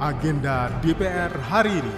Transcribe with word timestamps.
agenda 0.00 0.72
DPR 0.80 1.28
hari 1.44 1.76
ini. 1.76 1.96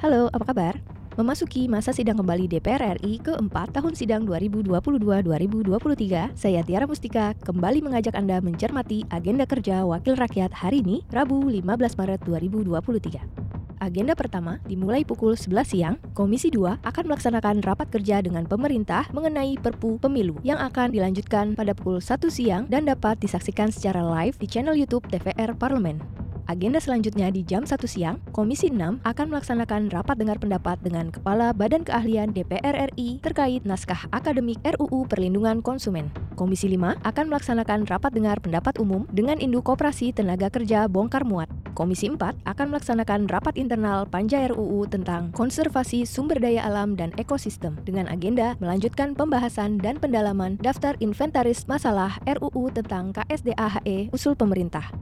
Halo, 0.00 0.32
apa 0.32 0.44
kabar? 0.48 0.80
Memasuki 1.20 1.68
masa 1.68 1.92
sidang 1.92 2.16
kembali 2.16 2.48
DPR 2.48 2.96
RI 2.96 3.20
keempat 3.20 3.76
tahun 3.76 3.92
sidang 3.92 4.24
2022-2023, 4.24 6.32
saya 6.32 6.64
Tiara 6.64 6.88
Mustika 6.88 7.36
kembali 7.44 7.84
mengajak 7.84 8.16
Anda 8.16 8.40
mencermati 8.40 9.04
agenda 9.12 9.44
kerja 9.44 9.84
Wakil 9.84 10.16
Rakyat 10.16 10.56
hari 10.56 10.80
ini, 10.80 11.04
Rabu 11.12 11.44
15 11.44 11.76
Maret 11.76 12.24
2023. 12.24 13.61
Agenda 13.82 14.14
pertama 14.14 14.62
dimulai 14.62 15.02
pukul 15.02 15.34
11 15.34 15.66
siang, 15.66 15.94
Komisi 16.14 16.54
2 16.54 16.86
akan 16.86 17.04
melaksanakan 17.10 17.66
rapat 17.66 17.90
kerja 17.90 18.22
dengan 18.22 18.46
pemerintah 18.46 19.10
mengenai 19.10 19.58
Perpu 19.58 19.98
Pemilu 19.98 20.38
yang 20.46 20.62
akan 20.62 20.94
dilanjutkan 20.94 21.58
pada 21.58 21.74
pukul 21.74 21.98
1 21.98 22.22
siang 22.30 22.70
dan 22.70 22.86
dapat 22.86 23.18
disaksikan 23.18 23.74
secara 23.74 24.06
live 24.06 24.38
di 24.38 24.46
channel 24.46 24.78
YouTube 24.78 25.02
TVR 25.10 25.58
Parlemen. 25.58 25.98
Agenda 26.46 26.78
selanjutnya 26.78 27.34
di 27.34 27.42
jam 27.42 27.66
1 27.66 27.74
siang, 27.90 28.22
Komisi 28.30 28.70
6 28.70 29.02
akan 29.02 29.26
melaksanakan 29.34 29.90
rapat 29.90 30.14
dengar 30.14 30.38
pendapat 30.38 30.78
dengan 30.78 31.10
Kepala 31.10 31.50
Badan 31.50 31.82
Keahlian 31.82 32.30
DPR 32.30 32.86
RI 32.94 33.18
terkait 33.18 33.66
naskah 33.66 34.06
akademik 34.14 34.62
RUU 34.62 35.10
Perlindungan 35.10 35.58
Konsumen. 35.58 36.06
Komisi 36.38 36.70
5 36.70 37.02
akan 37.02 37.24
melaksanakan 37.34 37.90
rapat 37.90 38.14
dengar 38.14 38.38
pendapat 38.38 38.78
umum 38.78 39.10
dengan 39.10 39.42
Induk 39.42 39.66
Koperasi 39.66 40.14
Tenaga 40.14 40.54
Kerja 40.54 40.86
Bongkar 40.86 41.26
Muat. 41.26 41.61
Komisi 41.72 42.12
4 42.12 42.44
akan 42.44 42.66
melaksanakan 42.68 43.32
rapat 43.32 43.56
internal 43.56 44.04
Panja 44.04 44.44
RUU 44.52 44.84
tentang 44.92 45.32
konservasi 45.32 46.04
sumber 46.04 46.36
daya 46.36 46.68
alam 46.68 46.92
dan 47.00 47.16
ekosistem 47.16 47.80
dengan 47.88 48.04
agenda 48.12 48.52
melanjutkan 48.60 49.16
pembahasan 49.16 49.80
dan 49.80 49.96
pendalaman 49.96 50.60
daftar 50.60 50.92
inventaris 51.00 51.64
masalah 51.64 52.20
RUU 52.28 52.68
tentang 52.76 53.16
KSDAHE 53.16 54.12
usul 54.12 54.36
pemerintah. 54.36 54.92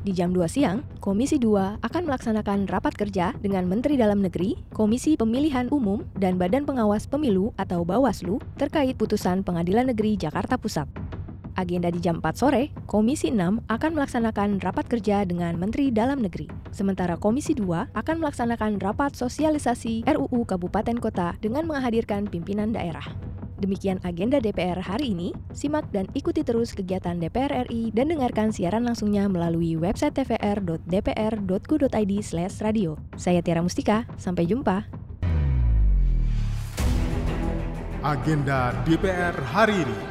Di 0.00 0.16
jam 0.16 0.32
2 0.32 0.48
siang, 0.48 0.80
Komisi 0.98 1.36
2 1.36 1.84
akan 1.84 2.02
melaksanakan 2.08 2.66
rapat 2.72 2.96
kerja 2.96 3.36
dengan 3.38 3.68
Menteri 3.68 4.00
Dalam 4.00 4.24
Negeri, 4.24 4.56
Komisi 4.72 5.14
Pemilihan 5.14 5.68
Umum, 5.68 6.08
dan 6.16 6.40
Badan 6.40 6.64
Pengawas 6.64 7.04
Pemilu 7.04 7.52
atau 7.60 7.84
Bawaslu 7.84 8.40
terkait 8.56 8.96
putusan 8.96 9.44
Pengadilan 9.44 9.92
Negeri 9.92 10.16
Jakarta 10.16 10.56
Pusat. 10.56 10.88
Agenda 11.56 11.90
di 11.90 11.98
jam 11.98 12.22
4 12.22 12.36
sore, 12.36 12.70
Komisi 12.86 13.32
6 13.32 13.66
akan 13.66 13.90
melaksanakan 13.96 14.62
rapat 14.62 14.86
kerja 14.86 15.26
dengan 15.26 15.58
Menteri 15.58 15.90
Dalam 15.94 16.22
Negeri. 16.22 16.46
Sementara 16.70 17.18
Komisi 17.18 17.54
2 17.56 17.96
akan 17.96 18.16
melaksanakan 18.22 18.78
rapat 18.78 19.16
sosialisasi 19.16 20.04
RUU 20.06 20.46
Kabupaten 20.46 20.98
Kota 20.98 21.34
dengan 21.42 21.66
menghadirkan 21.66 22.30
pimpinan 22.30 22.70
daerah. 22.70 23.02
Demikian 23.60 24.00
agenda 24.08 24.40
DPR 24.40 24.80
hari 24.80 25.12
ini. 25.12 25.36
Simak 25.52 25.92
dan 25.92 26.08
ikuti 26.16 26.40
terus 26.40 26.72
kegiatan 26.72 27.20
DPR 27.20 27.68
RI 27.68 27.92
dan 27.92 28.08
dengarkan 28.08 28.56
siaran 28.56 28.88
langsungnya 28.88 29.28
melalui 29.28 29.76
website 29.76 30.16
tvr.dpr.go.id/radio. 30.16 32.96
Saya 33.20 33.44
Tiara 33.44 33.60
Mustika, 33.60 34.08
sampai 34.16 34.48
jumpa. 34.48 34.88
Agenda 38.00 38.72
DPR 38.88 39.36
hari 39.52 39.84
ini. 39.84 40.09